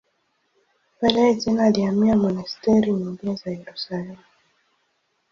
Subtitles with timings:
[1.01, 4.23] Baadaye tena alihamia monasteri nyingine za Yerusalemu.